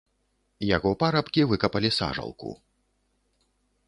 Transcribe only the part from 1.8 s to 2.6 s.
сажалку.